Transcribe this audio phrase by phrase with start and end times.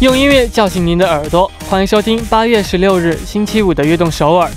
[0.00, 4.48] 用音乐叫醒您的耳朵，欢迎收听八月十六日星期五的悦动首尔。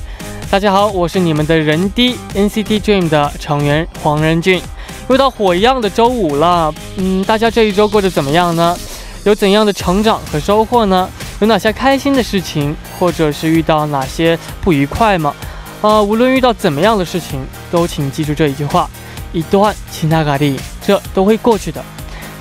[0.52, 4.62] 大家好，我是你们的人 D NCT Dream 的成员黄仁俊。
[5.10, 8.78] 又到火一样的周五了，嗯，大家这一周过得怎么样呢？
[9.24, 11.10] 有怎样的成长和收获呢？
[11.40, 15.34] 有哪些开心的事情，或者是遇到哪些不愉快吗？
[15.82, 18.88] 啊，无论遇到怎么样的事情，都请记住这一句话：
[19.34, 20.56] 一段其他咖喱，
[20.86, 21.84] 这都会过去的。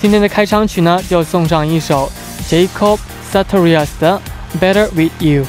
[0.03, 2.13] 今天的开场曲呢，就送上一首。
[2.51, 2.99] Jacob
[3.31, 4.21] Sartorius 的
[4.59, 5.47] Better with You。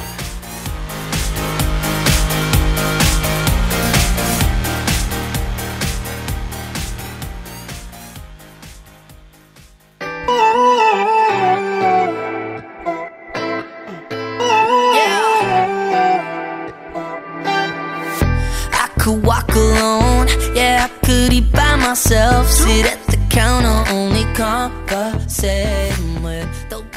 [21.92, 26.91] myself sit at the counter only conversation with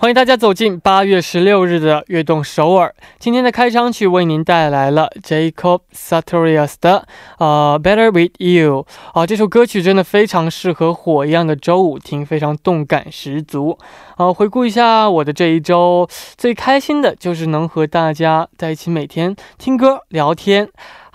[0.00, 2.94] 欢迎大家走进八月十六日的悦动首尔。
[3.18, 7.04] 今天的开场曲为您带来了 Jacob Sartorius 的
[7.38, 13.76] 呃 Better with You 啊，这首歌曲真的非常适合火一样的周五听，非常动感十足。
[14.16, 20.68] 啊，回顾一下我的这一周，最开心的就是能和大家在一起，每天听歌聊天。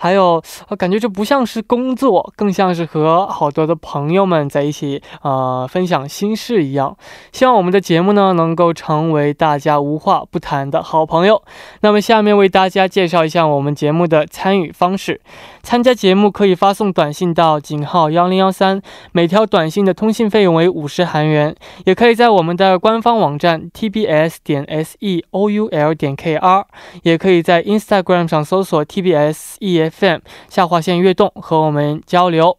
[0.04, 0.42] 还有，
[0.76, 6.94] 感觉这不像是工作，更像是和好多的朋友们在一起，呃，分享心事一样。
[7.32, 11.42] 希望我们的节目呢，能够成为大家无话不谈的好朋友。
[11.80, 15.22] 那么，下面为大家介绍一下我们节目的参与方式。
[15.64, 21.56] 参加节目可以发送短信到井号幺零幺三，每条短信的通信费用为五十韩元。
[21.86, 26.66] 也可以在我们的官方网站 tbs 点 s e o u l 点 k r，
[27.02, 32.58] 也可以在 Instagram 上搜索 tbs efm 下划线悦动和我们交流。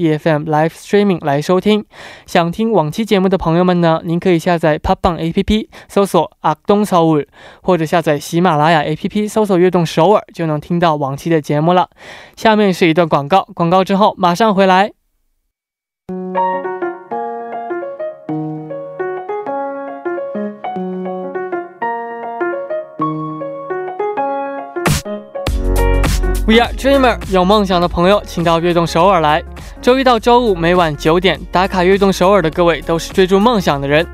[0.01, 1.85] EFM Live Streaming 来收听。
[2.25, 5.67] 想听往期节目的朋友们呢，您可以下载 p o p b a n APP。
[5.87, 7.25] 搜索阿东首尔，
[7.61, 11.89] 或者下载喜马拉雅 APP 搜索悦动首尔，就能听到往期的节目了。
[12.35, 14.91] 下面是一段广告，广告之后马上回来。
[26.47, 29.43] We are dreamer，有梦想的朋友，请到悦动首尔来。
[29.79, 34.05] 周一到周五每晚九点打卡悦动首尔的各位，都是追逐梦想的人。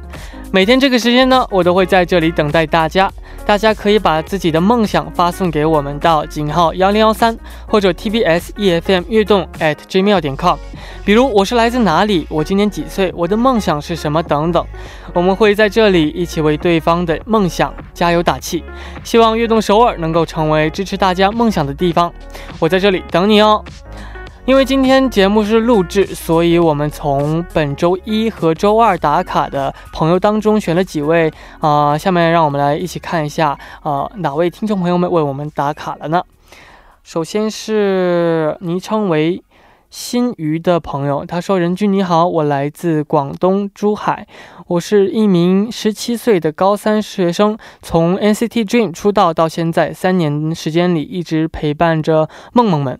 [0.51, 3.09] 每天这个时间呢，我都会在这里等待大家。
[3.47, 7.35] 大家可以把自己的梦想发送给我们到井号幺零幺三
[7.65, 10.57] 或者 TBS EFM 悦动 at gmail 点 com。
[11.05, 14.65] 比如我是来自哪里，我今年几岁，我的梦想是什么等等。
[15.13, 18.65] 我们会在这里一起为对方的梦想加油打气。
[19.05, 22.13] 希望悦动首尔能够成为支持大家梦想的地方。
[22.59, 23.63] 我在这里等你哦。
[24.47, 36.23] 因为今天节目是录制，所以我们从本周一和周二打卡的朋友当中选了几位啊，下面让我们来一起看一下啊，哪位听众朋友们为我们打卡了呢？
[37.03, 39.43] 首先是昵称为
[39.89, 44.25] 新鱼的朋友，他说：“任君你好，我来自广东珠海，
[44.67, 52.97] 我是一名十七岁的高三学生，从 NCT Dream 出道到现在三年时间里，一直陪伴着梦梦们。”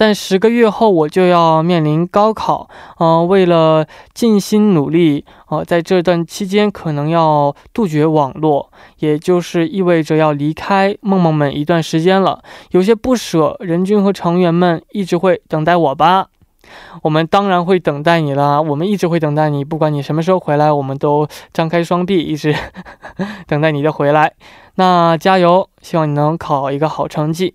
[0.00, 3.84] 但十个月后我就要面临高考，嗯，为了
[4.14, 13.54] 尽心努力，呃，在这段期间可能要杜绝网络，也就是意味着要离开梦梦们一段时间了，有些不舍。
[13.60, 16.28] 任君和成员们一直会等待我吧？
[17.02, 22.56] 我们当然会等待你啦，我们一直会等待你，不管你什么时候回来，我们都张开双臂，一直
[23.46, 24.32] 等待你的回来。
[24.76, 27.54] 那加油，希望你能考一个好成绩。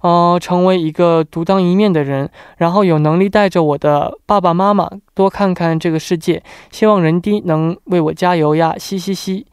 [0.00, 6.42] 呃，成为一个独当一面的人，然后有能力带着我的爸爸妈妈多看看这个世界。
[6.70, 8.74] 希望人低能为我加油呀！
[8.78, 9.46] 嘻嘻嘻。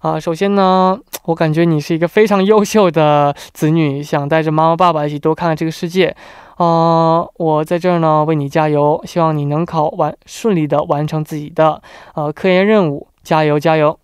[0.00, 6.16] 啊，首先呢，我感觉你是一个非常优秀的子女，想带着妈妈爸爸一起多看看这个世界。
[6.56, 11.80] 啊，我在这儿呢，为你加油，希望你能考完顺利的完成自己的
[12.14, 13.98] 呃科研任务，加油加油。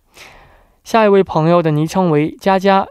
[0.83, 2.87] 下一位朋友的昵称为佳佳，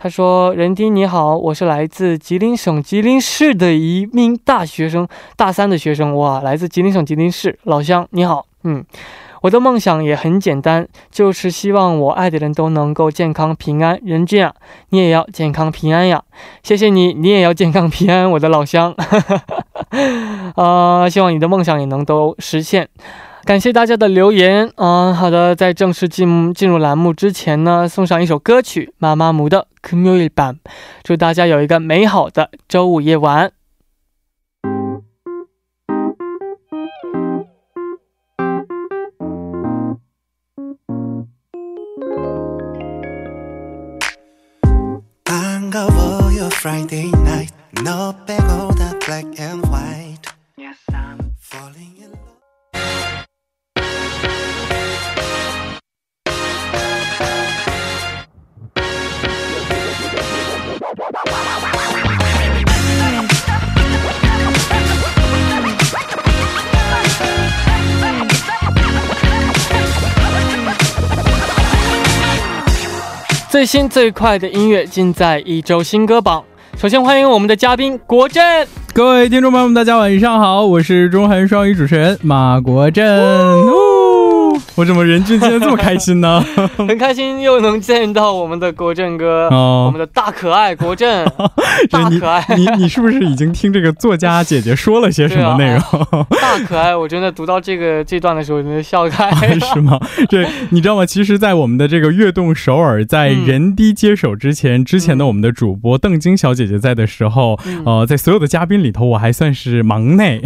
[0.00, 8.84] 他说：“任丁你好，我是来自吉林省吉林市的一名大学生，大三的学生，哇，来自吉林省吉林市，老乡你好，嗯。”
[9.40, 13.96] 我的梦想也很简单，就是希望我爱的人都能够健康平安。
[14.04, 14.52] 任俊啊，
[14.88, 16.20] 你也要健康平安呀！
[16.64, 18.92] 谢谢你，你也要健康平安，我的老乡。
[20.56, 22.88] 啊，希望你的梦想也能都实现。
[23.44, 25.14] 感谢大家的留言嗯。
[25.14, 30.57] 好的，在正式进进入栏目之前呢，送上一首歌曲《妈妈母的 금요일 밤》，
[31.03, 33.51] 祝大家有一个美好的周五夜晚。
[73.58, 76.44] 最新最快的音乐尽在一周新歌榜。
[76.76, 78.64] 首先欢迎我们的嘉宾国振，
[78.94, 83.04] 各位听众朋友们，大家晚上好，我是中韩双语主持人马国振。
[84.78, 86.40] 我怎么人俊今天这么开心呢？
[86.78, 91.26] 很开心又能见到我们的国政哥，我们的大可爱国政，
[91.90, 92.46] 大可爱。
[92.56, 95.80] 你你是不是已经听这个作家姐姐说了些什么内容？
[96.40, 99.58] 大可爱，我真的读到这个这段的时候，真的笑开了。
[99.74, 99.98] 是吗？
[100.30, 101.04] 这你知道吗？
[101.04, 110.40] 其实，在我们的这个悦动首尔在人低接手之前，之前的我们的主播邓晶小姐姐在的时候，呃，在所有的嘉宾里头，我还算是忙内，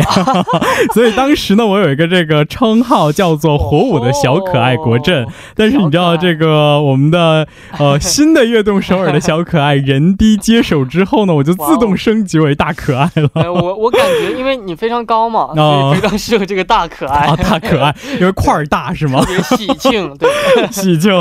[0.94, 4.10] 所以当时呢，我有一个这个称号叫做火舞的。
[4.22, 5.26] 小可爱国振，
[5.56, 7.46] 但是你知道这个我们的
[7.78, 13.52] 呃新的悦动首尔的小可爱人低接手之后呢，我就自动升级为大可爱了。
[13.52, 17.34] 我我感觉因为你非常高嘛， 所以非常适合这个大可爱。
[17.36, 19.20] 大可爱， 因为块儿大是吗？
[19.20, 20.30] 特别喜庆，对，
[20.70, 21.12] 喜庆。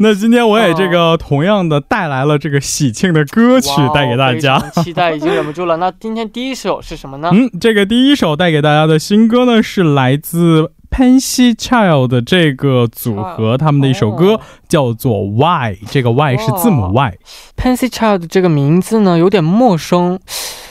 [0.00, 5.76] 那今天我也这个同样的带来了这个喜庆的歌曲带给大家，期待已经忍不住了。
[5.78, 7.30] 那今天第一首是什么呢？
[7.32, 10.72] 嗯，这个第一首带给大家的新歌呢是来自。
[10.90, 17.18] Pansy Child 的这个组合，他们的一首歌叫做 Y，这个 Y 是字母 Y。
[17.56, 20.18] Pansy Child 这个名字呢有点陌生，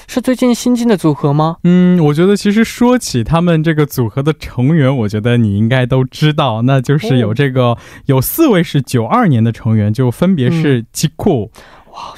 [0.07, 1.57] 是最近新进的组合吗？
[1.63, 7.77] 嗯，我觉得其实说起他们这个组合的成员，我觉得你应该都知道，那就是有这个
[8.07, 11.49] 有四位是九二年的成员，就分别是 Jiku。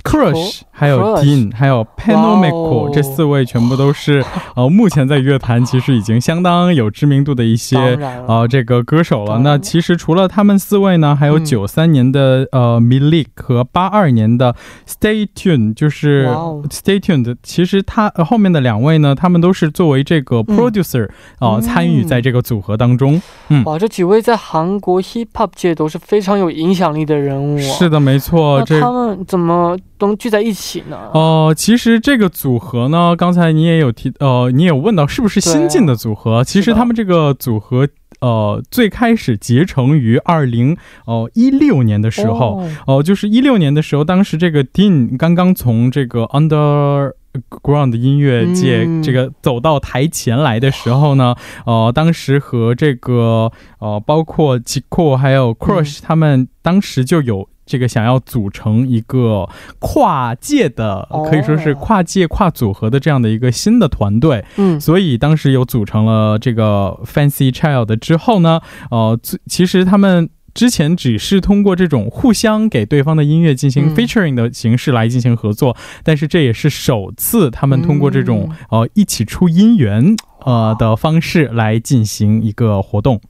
[0.03, 4.24] Crush，还有 Dean，还有 Panomico，这四位全部都是
[4.55, 7.77] 呃，目前在乐坛其实已经相当有知名度的一些
[8.25, 9.39] 呃这个歌手了。
[9.39, 14.55] 那其实除了他们四位呢，还有九三年的呃 Milik 和八二年的
[14.88, 16.27] Stay Tuned，就是
[16.69, 17.36] Stay Tuned。
[17.43, 21.09] 其实他后面的两位呢，他们都是作为这个 producer
[21.39, 23.21] 啊参与在这个组合当中。
[23.50, 27.59] 嗯，哇，这几位在韩国 Hip Hop 界都是非常有影响力的人物。
[27.59, 28.63] 是的，没错。
[28.63, 29.77] 这他们怎么？
[30.00, 30.97] 都聚在一起呢？
[31.13, 36.43] 哦，其实这个组合呢，刚才你也有提，呃，你也问到是不是新进的组合？
[36.43, 37.88] 其实他们这个组合，
[38.21, 51.35] 呃，最开始结成于二零哦一六年的时候，哦，就是一六年的时候，当时这个 Dean 刚刚从这个 Underground 音乐界这个走到台前来的时候呢，
[51.65, 57.47] 呃，当时和这个呃，包括 Jico 还有 Crush 他们当时就有。
[57.69, 59.47] 这个想要组成一个
[59.77, 68.59] 跨界的，可以说是跨界跨组合的这样的一个新的团队，嗯，所以当时有组成了这个 Fancy Child 之后呢，
[68.89, 83.21] 呃，其实他们之前只是通过这种互相给对方的音乐进行 featuring 的形式来进行合作，但是这也是首次他们通过这种呃一起出音源呃的方式来进行一个活动。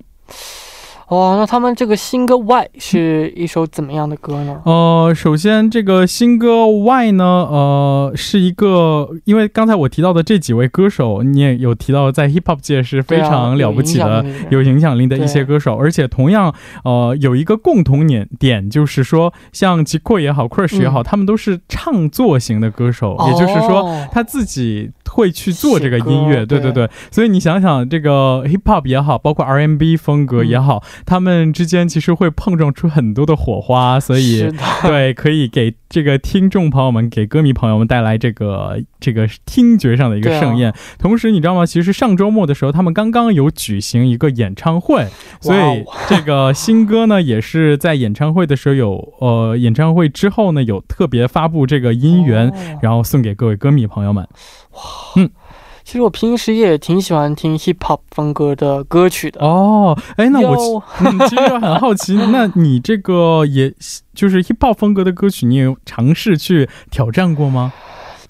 [1.10, 4.62] 哦，那他们这个新歌《Why》是一首怎么样的歌呢？
[4.66, 15.20] 呃，首先这个新歌《Why》呢，呃，是一个，因为刚才我提到的这几位歌手，你也有提到，在 hip hop 界是非常了不起的、有影响力的。
[15.20, 24.92] 一些歌手，而且同样，呃，有一个共同点点，就是说，像 Jiko 也好，Crush 也好，他们都是唱作型的歌手，也就是说，他自己。
[25.12, 26.60] 会去做这个音乐，对。
[26.60, 34.50] 对对，所以你想想，这个 hip hop 也好，包括 R&B 风格也好，他们之间其实会碰撞出很多的火花，所以
[34.82, 40.74] 对，可以给这个听众朋友们、给歌迷朋友们带来这个这个听觉上的一个盛宴。
[40.98, 41.66] 同时，你知道吗？
[41.66, 45.08] 其实上周末的时候，他们刚刚有举行一个演唱会，
[45.42, 54.28] 所以这个新歌呢，也是在演唱会的时候有呃，演唱会之后呢，有特别发布这个音源，然后送给各位歌迷朋友们。
[54.74, 54.82] 哇，
[55.16, 55.30] 嗯，
[55.90, 59.98] 其实我平时也挺喜欢听 hip hop 风格的歌曲的哦。
[60.18, 60.84] 哎，那我
[61.28, 63.74] 其实很好奇，那你这个也
[64.14, 67.74] 就是 hip hop 风格的歌曲，你有尝试去挑战过吗？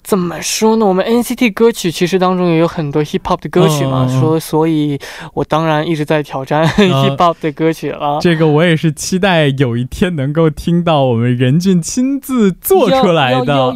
[0.02, 0.86] 怎么说呢？
[0.86, 4.98] 我们 NCT 歌曲其实当中也有很多 hip hop 的歌曲嘛，说，所以
[5.34, 8.18] 我当然一直在挑战 hip hop 的歌曲了。
[8.22, 13.74] 这个我也是期待有一天能够听到我们任俊亲自做出来的，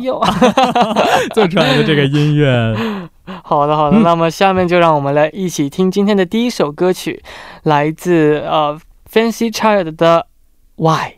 [1.35, 2.75] 做出来的这个音乐。
[3.43, 3.99] 好的，好的。
[4.01, 7.23] 那么下面就让我们来一起听今天的第一首歌曲，
[7.63, 8.79] 来自呃
[9.11, 10.27] Fancy Child 的
[10.77, 11.15] Why。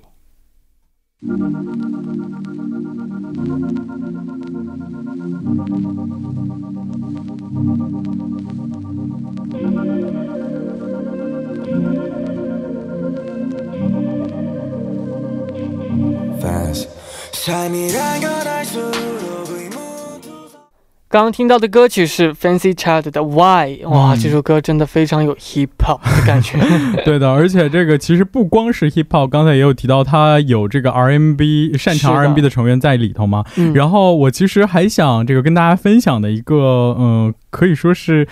[21.16, 26.58] 刚刚听到的歌曲是 Fancy Child 的 Why，哇，这首歌真的非常有 hip hop 的感觉。
[27.06, 33.42] 对的，而且这个其实不光是 hip hop，刚才也有提到他有这个 R&B 擅长 R&B 的成员在里头嘛。
[33.72, 38.28] 然后我其实还想这个跟大家分享的一个，嗯，可以说是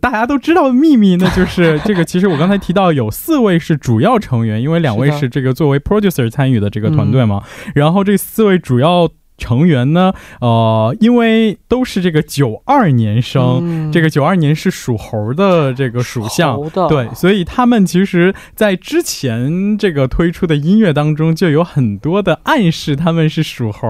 [0.00, 2.06] 大家都知道的秘密，那就是这个。
[2.06, 7.42] 其实我刚才提到有四位是主要成员，因为两位是这个作为 producer 参与的这个团队嘛。
[7.74, 9.10] 然后这四位主要。
[9.36, 10.12] 成员呢？
[10.40, 23.88] 呃，因为都是这个九二年生，这个九二年是属猴的这个属相，对，所以他们其实，在之前这个推出的音乐当中，就有很多的暗示，他们是属猴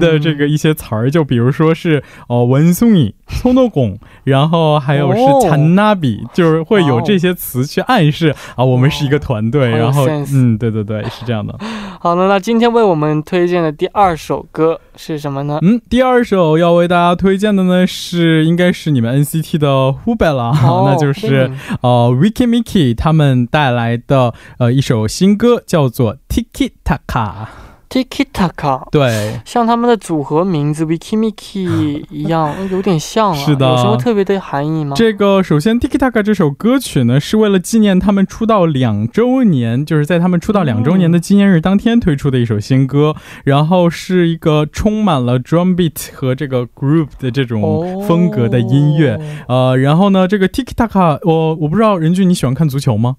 [0.00, 11.56] 的这个一些词儿，就比如说是哦文松影、松多拱，然后还有是参纳比，就是会有这些词去暗示啊，我们是一个团队，然后嗯，对对对，是这样的。
[12.00, 15.58] 好的，那今天为我们推荐的第二首歌是什么呢？
[15.62, 20.52] 嗯，第二首要为大家推荐的呢是，应该是你们 NCT 的 h u b e 了，
[20.86, 21.50] 那就是
[21.82, 27.67] 呃 Vicky Mickey 他们带来的呃一首新歌，叫做 Tiki Taka。
[27.88, 33.34] Tiki Taka，对，像他们的组合名字 Vicky Mickey 一样，有点像啊。
[33.34, 34.94] 是的，有什么特别的含义吗？
[34.94, 49.18] 这个首先 Tiki Taka 这首歌曲呢，是为了纪念他们出道两周年，就是在他们出道两周年的纪念日当天推出的一首新歌，然后是一个充满了 drum beat 和这个 group 的这种风格的音乐。
[49.48, 53.16] 呃，然后呢，这个 Tiki Taka，我我不知道任俊你喜欢看足球吗？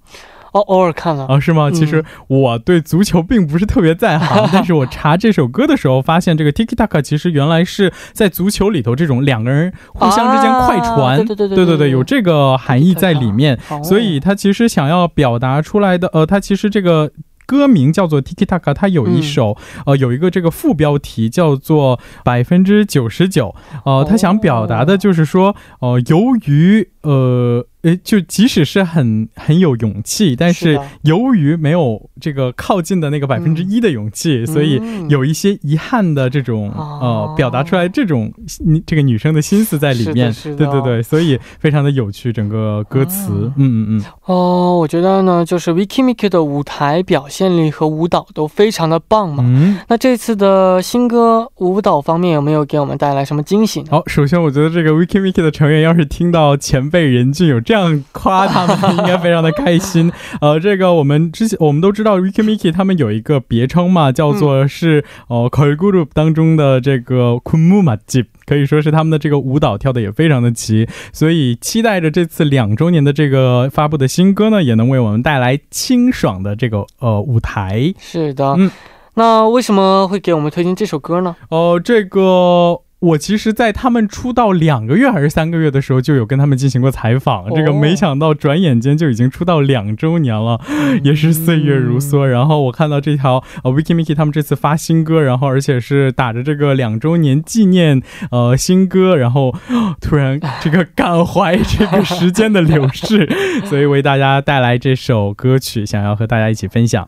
[0.54, 1.70] 哦，偶尔看了啊，是吗？
[1.72, 17.12] 其实我对足球并不是特别在行， 但是我查这首歌的时候，发现这个 Tiki Taka 其实原来是在足球里头这种两个人互相之间快传，对对对对对，有这个含义在里面，所以他其实想要表达出来的，呃，他其实这个。
[17.50, 27.66] 歌名叫做 Tiki Taka，它有一首，呃，有一个这个副标题叫做百分之九十九，呃，他想表达的就是说，呃，由于，呃。
[27.84, 38.30] 诶，就即使是很很有勇气，但是由于没有这个靠近的那个百分之一的勇气，所以有一些遗憾的这种呃表达出来这种
[38.66, 44.04] 你这个女生的心思在里面，对对对，所以非常的有趣，整个歌词，嗯嗯嗯。
[44.26, 49.42] 哦，我觉得呢，就是 Vicky Mickey 的舞台表现力和舞蹈都非常的棒嘛。
[49.48, 49.80] 嗯。
[49.88, 53.86] 那这次的新歌舞蹈方面有没有给我们带来什么惊喜？
[53.90, 57.62] 好，首先我觉得这个 Vicky Mickey 的成员要是听到前辈任俊有。
[57.70, 60.12] 这样夸他们应该非常的开心。
[60.42, 70.90] 呃，这个我们之前我们都知道，Ricky Mickey 他们有一个别称嘛，叫做是呃 k o l Group 当中的这个 Kumu m a j i 可以说是他们的这个舞蹈跳的也非常的齐。
[71.14, 77.94] 所以期待着这次两周年的这个发布的新歌呢，也能为我们带来清爽的这个呃舞台。
[78.00, 78.72] 是的，嗯，
[79.14, 81.36] 那为什么会给我们推荐这首歌呢？
[81.50, 82.82] 哦，这个。
[83.00, 87.50] 我其实，在他们出道两个月还是三个月的时候，就有跟他们进行过采访。
[87.56, 90.60] 这个没想到，转眼间就已经出道两周年了，
[91.02, 92.24] 也是岁月如梭。
[92.24, 98.02] 然后我看到这条呃，Vicky Mickey 他们这次发新歌，然后而且是打着这个两周年纪念
[98.32, 99.56] 呃新歌，然后
[100.02, 103.30] 突然这个感怀这个时间的流逝，
[103.64, 107.08] 所以为大家带来这首歌曲，想要和大家一起分享。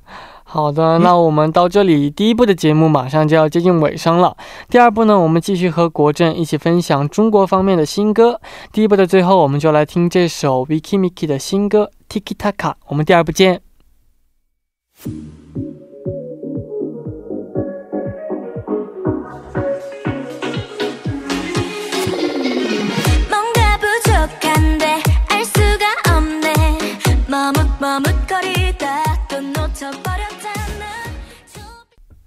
[0.54, 4.36] 好的，那我们到这里，第一部的节目马上就要接近尾声了。
[4.70, 8.42] 第二部呢，我们继续和国政一起分享中国方面的新歌。
[8.74, 12.74] 第一部的最后，我们就来听这首 Vicky Mickey 的新歌 Tiki Taka。
[12.88, 13.62] 我们第二部见。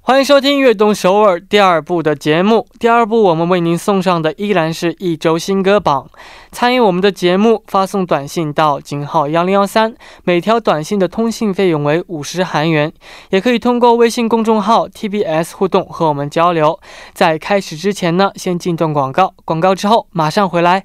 [0.07, 2.67] 欢迎收听《悦动首尔》第二部的节目。
[2.79, 6.07] 第二部我们为您送上的依然是一周新歌榜。
[6.53, 9.95] 参与我们的节目，发送短信到井号幺零幺三，
[10.25, 12.93] 每条短信的通信费用为五十韩元。
[13.31, 16.79] 也可以通过微信公众号 TBS 互动和我们交流。
[17.15, 20.85] 在开始之前呢，先进段广告，广告之后马上回来。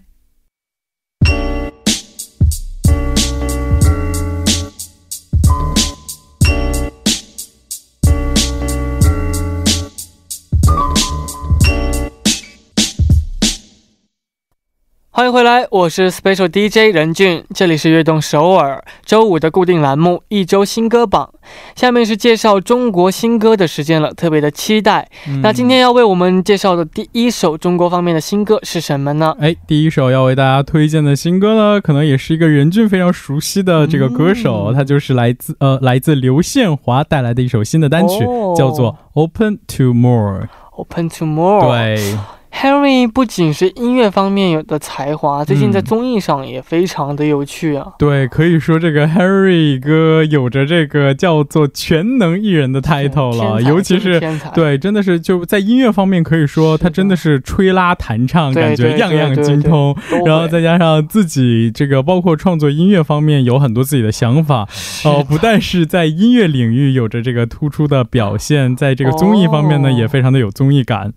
[15.19, 21.29] 欢迎回来，我是 Special DJ 任俊，这里是悦动首尔周五的固定栏目一周新歌榜。
[21.75, 25.09] 下面是介绍中国新歌的时间了，特别的期待。
[25.43, 29.35] 那今天要为我们介绍的第一首中国方面的新歌是什么呢？
[29.41, 38.23] 哎，第一首要为大家推荐的新歌呢，可能也是一个任俊非常熟悉的这个歌手，他就是来自呃来自刘宪华带来的一首新的单曲，
[38.55, 42.17] 叫做 Open to More，Open to More，对。
[42.61, 47.87] Henry 不仅是音乐方面有的才华，最近在综艺上也非常的有趣啊。
[47.97, 54.19] 对，可以说这个 Harry 哥有着这个叫做全能艺人的 title 了，尤其是
[54.53, 59.95] 对，真的是就在音乐方面可以说他真的是吹拉弹唱，感觉样样精通。
[60.25, 64.67] 然后再加上自己这个包括创作音乐方面有很多自己的想法
[65.05, 71.13] 哦，不但是在音乐领域有着这个突出的表现，在这个综艺方面呢也非常的有综艺感。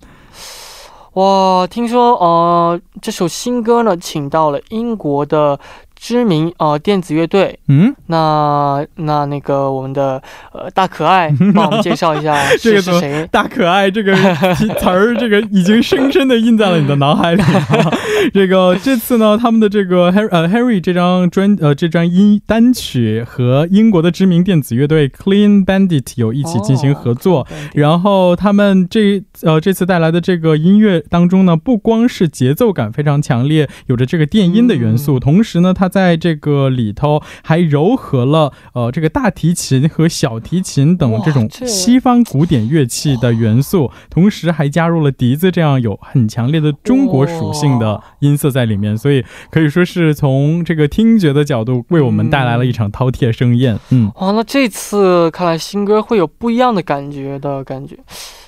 [1.15, 5.59] 哇，听说呃，这首新歌呢，请到了英国的。
[6.03, 10.21] 知名呃电子乐队，嗯，那那那个我们的
[10.53, 13.29] 呃大可爱， 帮我们介绍一下这个是谁？
[13.31, 14.13] 大可爱这个
[14.81, 17.43] 词儿，这个已经深深的印在了你的脑海里。
[18.35, 53.79] 这个这次呢，他们的这个 Harry 呃 Harry 这张专呃这张音单曲和英国的知名电子乐队 Clean Bandit 有一起进行合作，然后他们这呃这次带来的这个音乐当中呢，不光是节奏感非常强烈，有着这个电音的元素，同时呢，它在这个里头还糅合了呃这个大提琴和小提琴等这种西方古典乐器的元素，同时还加入了笛子这样有很强烈的中国属性的音色在里面，所以可以说是从这个听觉的角度为我们带来了一场饕餮盛宴。
[53.91, 57.99] 嗯，哇，那这次看来新歌会有不一样的感觉的感觉，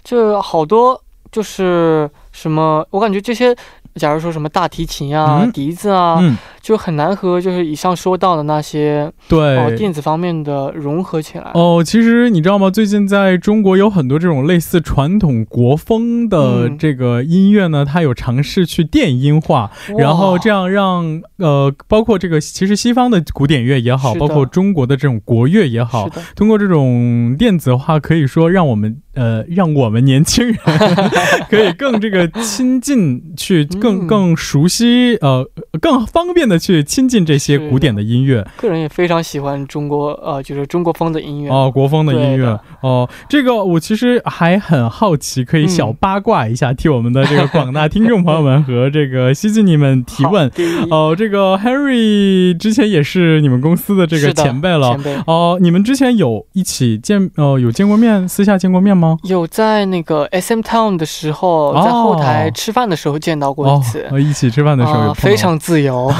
[0.02, 0.98] 这好多
[1.30, 3.54] 就是什么，我感觉这些。
[3.96, 6.20] 假如说什么大提琴啊、笛子啊，
[6.64, 11.50] 就很难和就是以上说到的那些对电子方面的融合起来。
[11.52, 12.70] 哦，其实你知道吗？
[12.70, 29.02] 最近在中国有很多这种类似传统国风的这个音乐呢，它有尝试去电音化，然后这样让呃，包括这个其实西方的古典乐也好，包括中国的这种国乐也好，通过这种电子化，可以说让我们。
[29.14, 30.56] 呃，让我们年轻人
[31.48, 35.48] 可以更这个亲近，去更更熟悉，呃，
[35.80, 38.46] 更方便的去亲近这些古典的音乐。
[38.56, 43.08] 个人也非常喜欢中国，呃，就是中国风的音乐哦，国风的音乐哦。
[43.28, 50.50] 这个我其实还很好奇，可以小八卦一下，替我们的这个广大听众朋友们和这个西西尼们提问。
[50.90, 54.98] 哦，这个 Harry 之前也是你们公司的这个前辈了。
[55.26, 59.16] 哦，你们之前有一起见，呃，有见过面，私下见过面吗？
[59.24, 64.06] 有在那个 SM Town 的时候，在后台吃饭的时候见到过一次。
[64.10, 66.12] 哦一起吃饭的时候有，非常自由。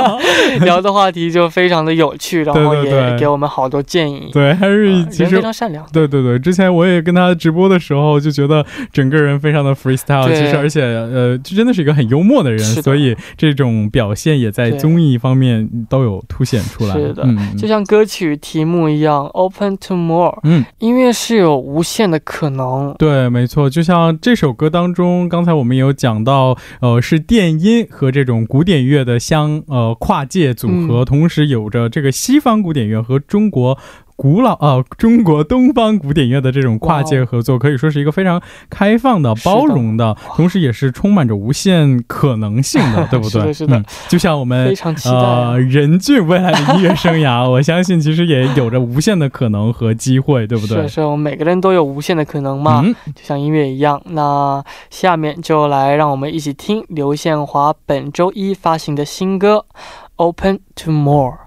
[0.60, 4.28] 聊的话题就非常的有趣，然后也给我们好多建议。
[4.30, 5.86] 对，还是其实非常善良。
[5.90, 16.94] 对对对，之前我也跟他直播的时候就觉得整个人非常的 freestyle，其实而且呃，就真的是一个很幽默的人，所以这种表现也在综艺方面都有凸显出来。
[16.94, 20.38] 是的，就像歌曲题目一样，Open to More。
[20.42, 22.94] 嗯，音乐是有无限的可能。
[22.98, 33.78] 对，没错，就像这首歌当中，刚才我们有讲到，呃，是电音和这种古典乐的相呃跨界组合，同时有着这个西方古典乐和中国。
[34.20, 43.50] 古老啊，中国东方古典乐的这种跨界合作，可以说是一个非常开放的、包容的，同时也是充满着无限可能性的， 对不对？
[43.50, 44.74] 是的，就像我们
[45.06, 50.82] 呃任俊未来的音乐生涯， 我相信其实也有着无限的可能和机会，对不对？
[50.82, 52.82] 是是，我们每个人都有无限的可能嘛，
[53.14, 54.02] 就像音乐一样。
[54.04, 59.64] 那下面就来让我们一起听刘宪华本周一发行的新歌
[60.16, 61.38] 《Open to More》。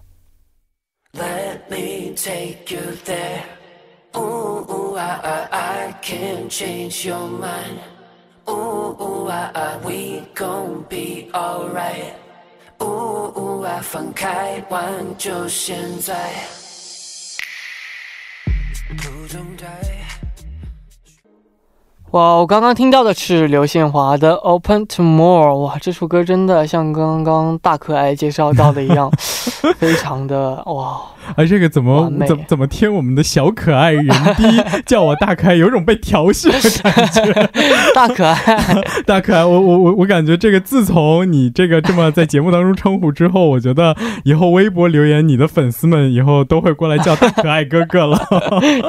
[1.72, 3.42] Let me take you there.
[4.14, 4.20] Ooh,
[4.70, 7.80] ooh I, I, I can change your mind.
[8.46, 8.52] Ooh,
[9.00, 12.16] ooh I, I, we gon' be alright.
[12.82, 16.34] Ooh, ooh I 放开玩就现在。
[18.98, 20.01] 不动态。
[22.13, 25.53] 哇，我刚刚听到的是刘宪华的《Open Tomorrow》。
[25.61, 29.11] 哇，这首歌真的像刚刚大可爱介绍到的一样，
[29.79, 31.01] 非常的哇。
[31.35, 34.43] 啊，这个怎么怎么怎么听我们的小可爱人低
[34.85, 37.49] 叫我大可爱，有种被调戏的感觉。
[37.95, 38.35] 大可爱，
[39.07, 43.95] 大可爱，我我我我感觉这个自从你这个这么在节目当中称呼之后，我觉得
[44.25, 48.19] 以后微博留言，你的粉丝们以后都会过来叫大可爱哥哥了。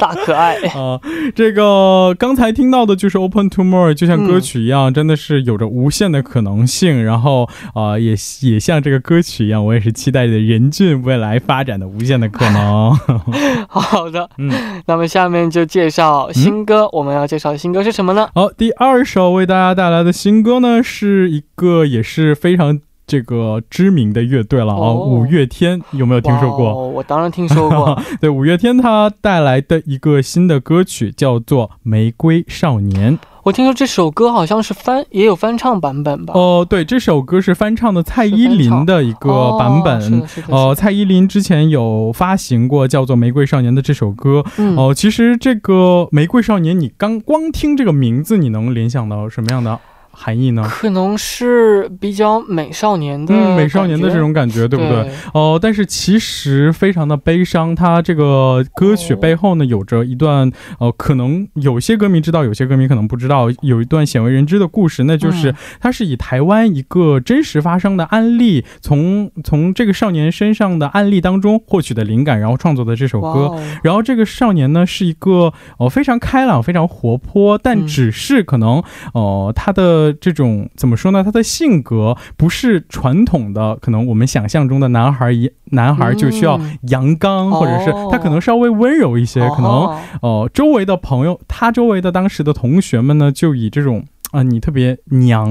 [0.01, 1.01] 大可爱啊，
[1.37, 7.05] 这个刚才听到的就是 Open to More，就像歌曲一样，真的是有着无限的可能性。
[7.05, 12.29] 然后啊，也也像这个歌曲一样，我也是期待着人俊未来发展的无限的。
[12.29, 12.93] 可能
[13.69, 14.53] 好的，嗯，
[14.87, 16.89] 那么下面就介绍新歌。
[16.93, 18.29] 我们要介绍的新歌是什么呢？
[18.35, 26.89] 好，第二首为大家带来的新歌呢，是一个也是非常这个知名的乐队了啊，五月天有没有听说过？
[26.89, 28.01] 我当然听说过。
[28.21, 33.19] 对，五月天他带来的一个新的歌曲叫做《玫瑰少年》。
[33.43, 36.33] 我听说这首歌好像是翻，也有翻唱版本吧？
[36.35, 40.27] 哦，对，这首歌是翻唱的蔡依林的一个版本。
[40.49, 44.43] 哦，蔡依林之前有发行过叫做《玫瑰少年》的这首歌。
[44.79, 45.73] 哦，其实这个
[46.11, 49.79] 《玫瑰少年》，你刚光听这个名字，你能联想到什么样的？
[50.15, 50.63] 含义呢？
[50.69, 55.11] 可能是比较美少年的，美少年的这种感觉，对不对？
[55.33, 57.75] 哦，但是其实非常的悲伤。
[57.75, 73.55] 它这个歌曲背后呢，有着一段呃，可能有些歌迷知道，有些歌迷可能不知道，有一段鲜为人知的故事，那就是它是以台湾一个真实发生的案例，从从这个少年身上的案例当中获取的灵感，然后创作的这首歌。
[73.83, 80.04] 然后这个少年呢，是一个呃非常开朗、非常活泼，但只是可能呃他的。
[80.13, 81.23] 这种怎么说呢？
[81.25, 89.41] 他的性格不是传统的，可能我们想象中的男孩一男孩就需要阳刚，或者是他可能稍微温柔一些。
[89.51, 95.51] 可能哦，周围的朋友，他周围的当时的同学们呢，就以这种啊，你特别娘，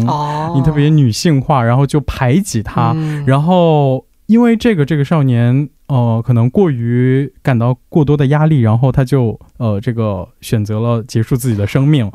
[0.55, 2.95] 你特别女性化，然后就排挤他。
[3.25, 12.11] 然后因为这个，这个少年哦，可能过于感到过多的压力，然后他就呃，这个选择了结束自己的生命。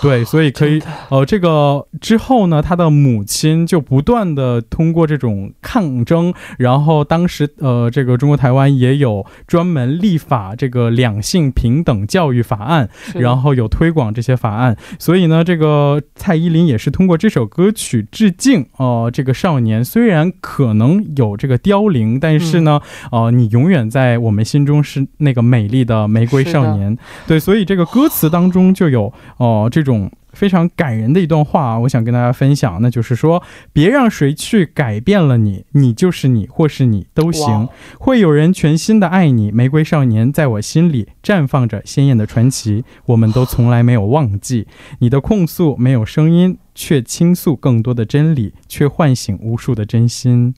[0.00, 19.84] 对，所以可以，呃，这个之后呢，他的母亲就不断的通过这种抗争，然后当时，呃，这个中国台湾也有专门立法这个两性平等教育法案，然后有推广这些法案，所以呢，这个蔡依林也是通过这首歌曲致敬，哦，这个少年。
[19.84, 22.80] 虽然可能有这个凋零，但是呢，
[23.12, 29.68] 哦，你永远在我们心中是那个美丽的玫瑰少年，对，所以这个歌词当中就有，哦。
[29.70, 33.42] 这种非常感人的一段话，我想跟大家分享，那就是说，
[33.72, 39.50] 别让谁去改变了你，你就是你，或是你都行，会有人全心的爱你。
[39.50, 44.66] 玫瑰少年在我心里绽放着鲜艳的传奇，我们都从来没有忘记
[45.00, 50.54] 你的控诉，没有声音，却倾诉更多的真理，却唤醒无数的真心。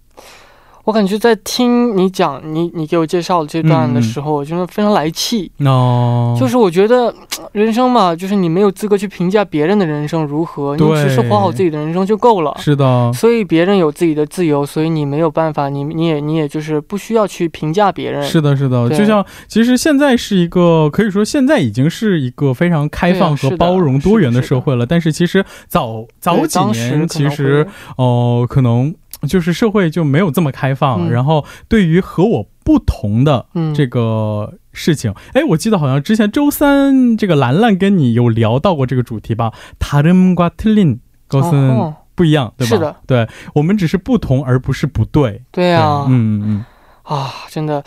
[0.89, 5.53] 我感觉在听你讲你你给我介绍这段的时候，我觉得非常来气。
[5.59, 7.15] 哦，就是我觉得
[7.53, 12.57] 人生嘛，就是你没有资格去评价别人的人生如何，你只是活好自己的人生就够了。
[12.59, 13.13] 是的。
[13.13, 18.23] 所以别人有自己的自由，所以你没有办法，你你也你也就是不需要去评价别人。
[18.23, 18.89] 是的，是的。
[18.89, 27.67] 就像其实现在是一个可以说现在已经是一个非常开放和包容多元的社会了，但是其实早早几年其实
[27.99, 28.95] 哦可能。
[29.27, 39.53] 就是社会就没有这么开放，然后对于和我不同的这个事情，哎，我记得好像之前周三这个兰兰跟你有聊到过这个主题吧？
[39.79, 42.77] 塔伦瓜特林，高森不一样，对吧？
[42.77, 45.43] 是的，对我们只是不同，而不是不对。
[45.51, 46.65] 对啊，嗯嗯，
[47.03, 47.83] 啊，真的。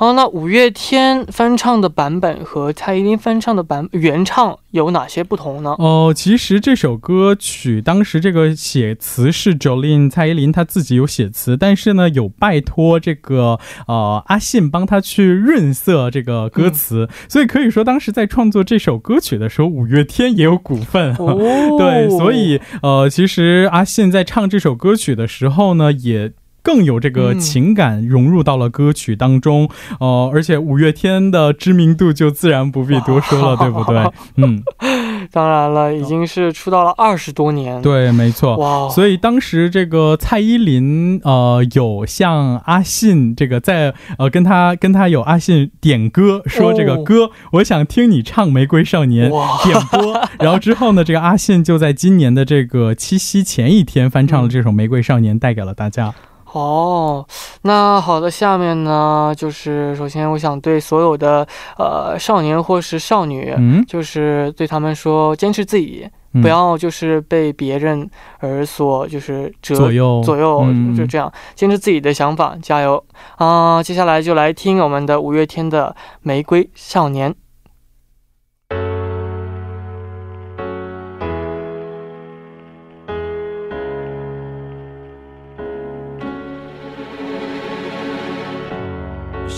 [0.00, 5.76] 啊，那五月天翻唱的版本和蔡依林翻唱的版原唱有哪些不同呢？
[5.78, 21.14] 哦、其实这首歌曲当时这个写词是 Jolin 蔡依林她自己有写词，但是呢有拜托这个呃阿信帮她去润色这个歌词，所以可以说当时在创作这首歌曲的时候，五月天也有股份。
[21.16, 21.36] 哦，
[21.76, 26.32] 对，所以呃，其实阿信在唱这首歌曲的时候呢，也。
[26.62, 29.68] 更有这个嗯情感融入到了歌曲当中，
[29.98, 34.04] 呃，而且五月天的知名度就自然不必多说了，对不对？
[34.36, 34.62] 嗯，
[35.32, 38.56] 当然了，已经是出道了二十多年。，对，没错。
[38.56, 49.30] 哇，所以当时这个蔡依林呃有向阿信这个在呃跟他跟他有阿信点歌说这个哦歌、我想听你唱《玫瑰少年》
[49.64, 56.12] 点播， 然后之后呢，这个阿信就在今年的这个七夕前一天翻唱了这首《玫瑰少年》，带给了大家。
[56.52, 57.24] 哦，
[57.62, 61.46] 那好的，下面呢，就是首先我想对所有的
[61.78, 66.42] 呃少年或是少女，嗯，就是对他们说，坚持自己，嗯。
[66.42, 68.08] 不要就是被别人
[68.38, 70.96] 而所就是折左右左右，嗯。
[70.96, 73.02] 就这样坚持自己的想法，加油。
[73.36, 77.30] 啊、接下来就来听我们的五月天的《玫瑰少年》。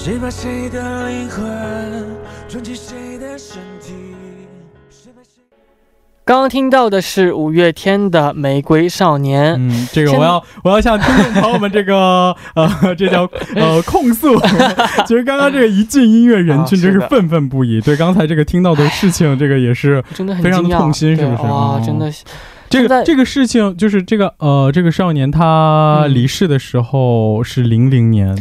[0.05, 1.41] 谁把谁的灵魂
[2.49, 3.93] 装进谁的身体？
[4.91, 5.41] 谁把谁
[6.25, 9.55] 刚刚听到的是五月天的《玫瑰少年》。
[9.57, 14.37] 嗯，这个我要我要向听众朋友们这个 呃，这叫呃控诉。
[15.07, 17.81] 其实刚刚这个一进音乐，人群真是愤愤不已。
[17.81, 22.25] 对刚才这个听到的事情，这个也是真的很痛心是不是对哇，嗯真的是
[22.69, 28.37] 这个这个事情，就是这个呃，这个少年他嗯离世的时候是零零年，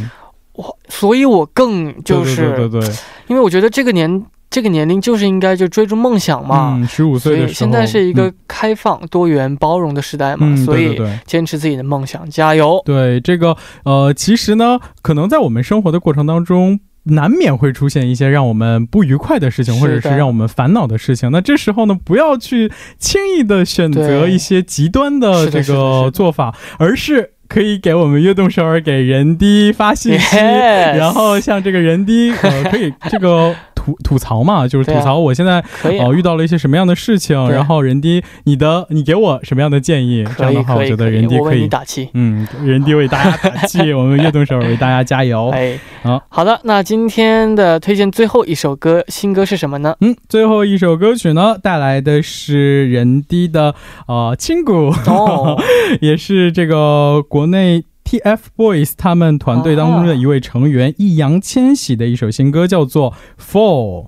[0.62, 2.80] 哇，所以我更就是对对
[3.26, 6.76] 因为我觉得这个年这个年龄就是应该就追逐梦想嘛。
[6.76, 12.80] 嗯，十五所以岁的时候，现在是一个嗯开放、多元、包容的时代嘛，嗯，所以坚持自己的梦想，加油！
[12.84, 16.80] 对这个呃，其实呢，可能在我们生活的过程当中。
[17.06, 21.32] 难免会出现一些让我们不愉快的事情，或者是让我们烦恼的事情。
[21.32, 35.62] 那这时候呢，不要去轻易的选择一些极端的这个做法，而是可以给我们悦动首尔给人低发信息然后像这个人低呃，可以这个吐吐槽嘛，就是吐槽我现在
[36.00, 40.24] 哦，遇到了一些什么样的事情，然后人低，你的你给我什么样的建议？
[40.38, 42.08] 这样的话，我觉得人低可以，打气。
[42.14, 45.48] 嗯，人低为大家打气， 我们乐动手为大家加油。
[45.50, 49.96] 哎，好好的，那今天的推荐最后一首歌，新歌是什么呢？
[50.00, 53.74] 嗯，最后一首歌曲呢，带来的是人低的
[54.06, 55.60] 呃亲骨，哦，
[56.00, 64.06] 也是这个国内 TFBOYS 他们团队当中的一位成员易烊千玺的一首新歌，叫做《Fall》。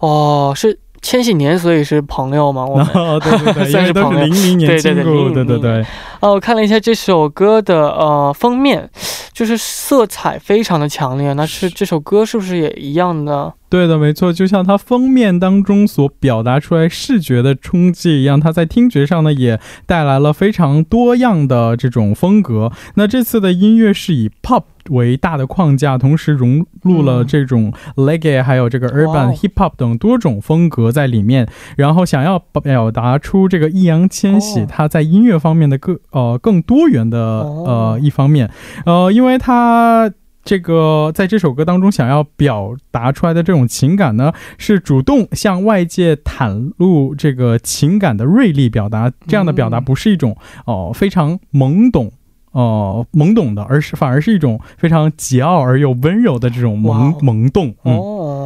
[0.00, 2.64] 哦，是千禧年，所以是朋友嘛？
[2.64, 5.86] 我们 哦，对对对， 因算是朋友为都是零零年进入对亲骨，00对对对，
[6.20, 8.88] 哦，我看了一下这首歌的呃封面，
[9.32, 11.32] 就是色彩非常的强烈。
[11.32, 13.52] 那是这首歌是不是也一样的？
[13.70, 22.72] 对的，没错，就像它封面当中所表达出来视觉的冲击一样，它在听觉上呢也带来了非常多样的这种风格。
[22.94, 38.50] 那这次的音乐是以 pop 为大的框架，同时融入了嗯这种 l e g g a e 还有这个 urban 哦 hip hop 等多种风格在里面，然后想要表达出这个易烊千玺哦他在音乐方面的更呃更多元的哦呃一方面，
[38.86, 40.10] 呃，因为他。
[40.44, 49.12] 这个在这首歌当中想要表达出来的这种情感呢，是主动向外界袒露这个情感的锐利表达。
[49.26, 52.10] 这样的表达嗯不是一种哦、非常懵懂。
[52.58, 57.72] 哦、懵懂的，而是反而是一种非常桀骜而又温柔的这种萌哦萌动。
[57.84, 58.37] 嗯，哦，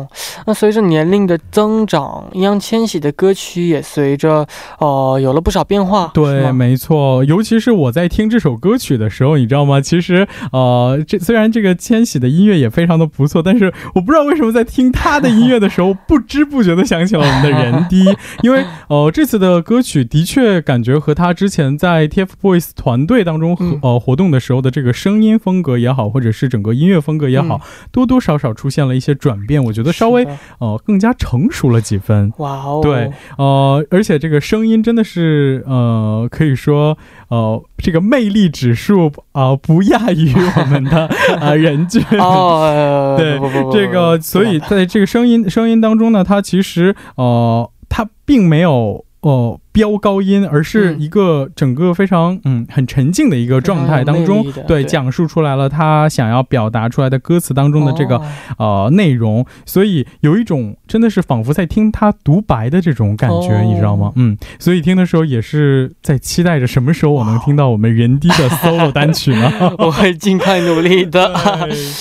[0.46, 4.46] 那随着年龄的增长，易烊千玺的歌曲也随着
[4.78, 6.10] 呃有了不少变化。
[6.14, 7.24] 对，没错。
[7.24, 9.80] 尤其是我在听这首歌曲的时候，你知道吗？
[9.80, 18.04] 其实，呃，这虽然这个千玺的音乐也非常的不错，但是我不知道为什么在听他的音乐的时候，不知不觉的想起了我们的人低，
[18.42, 29.62] 因为呃，这次的歌曲的确感觉和他之前在 TFBOYS 团队当中和、嗯呃活动的时候的这个声音风格也好，或者是整个音乐风格也好，嗯多多少少出现了一些转变。
[29.62, 32.32] 我觉得稍微是呃更加成熟了几分。
[32.38, 36.96] 哇哦，对，呃，而且这个声音真的是呃，可以说
[37.28, 41.06] 呃，这个魅力指数啊、不亚于我们的
[41.40, 42.02] 啊、 人均。
[42.18, 58.16] 哦， 对不不不不这个，所以在这个声音声音当中呢，它其实呃，它并没有呃飙高音，而是嗯一个整个非常嗯很沉静的一个状态当中对对讲述出来了他想要表达出来的歌词当中的这个、
[58.58, 64.12] 哦呃内容，所以有一种真的是仿佛在听他独白的这种感觉，哦你知道吗？
[64.16, 69.50] 嗯，所以听的时候也是在期待着什么时候我能听到我们人低的 solo 单曲呢？
[69.78, 71.32] 我会尽快努力的。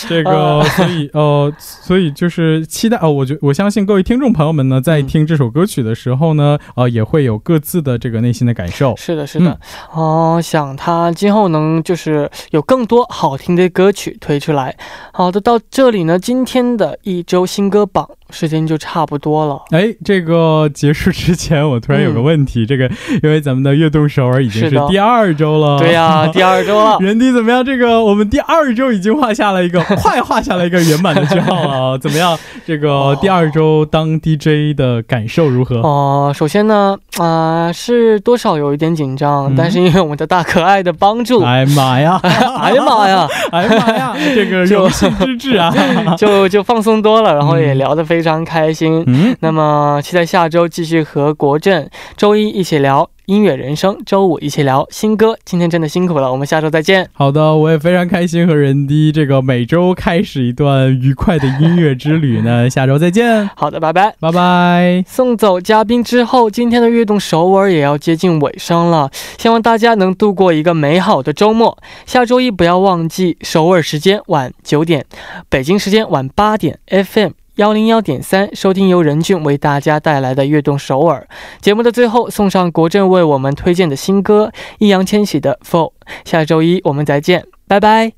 [0.10, 8.96] 这个， 所以呃，所以就是期待哦，我觉我相信各位听众朋友们呢，在嗯听这首歌曲的时候呢，呃，也会有各自的这个内心的感受。
[8.98, 9.58] 是的，是的，
[9.94, 14.76] 哦，想他今后能就是有更多好听的歌曲推出来。
[15.14, 19.62] 好的，到这里呢，今天的一周新歌榜时间就差不多了。
[19.72, 22.90] 哎，这个结束之前，我突然有个问题，这个
[23.22, 26.98] 因为咱们的悦动首尔已经是第二周了，对呀、 第二周了。
[27.00, 27.64] 人低怎么样？
[27.64, 32.38] 这个我们第二周已经画下了一个 快画下了一个圆满的句号了， 怎么样？
[32.66, 35.78] 这个第二周当 DJ 的感受如何？
[35.82, 42.20] 哦、首先呢，啊、是多少有一点紧张，嗯但是因为我们的大可爱的帮助，哎呀妈呀！
[42.22, 44.16] 哎呀妈呀，哎呀妈呀！
[44.36, 45.74] 这个就荣幸之至啊！
[46.18, 49.04] 就就放松多了，然后也嗯聊得非常开心。
[49.08, 55.38] 嗯，那么期待下周继续和国振周一一起聊音乐人生，周五一起聊新歌。
[55.46, 57.08] 今天真的辛苦了，我们下周再见。
[57.14, 62.70] 好的，我也非常开心和人低这个每周开始一段愉快的音乐之旅呢。
[62.70, 64.14] 下周再见，好的，拜拜。
[64.20, 65.04] 拜拜。
[65.08, 71.78] 送走嘉宾之后，今天的悦动首尔也要接近尾声了，希望大家能度过一个美好的周末。
[72.06, 75.06] 下周一不要忘记首尔时间晚九点，
[75.48, 77.41] 北京时间晚八点，FM。
[77.56, 81.28] 幺零幺点三，收听由任俊为大家带来的《悦动首尔》
[81.64, 85.94] 节目的最后，送上国振为我们推荐的新歌易烊千玺的《否》。
[86.24, 88.14] 下周一我们再见，拜拜。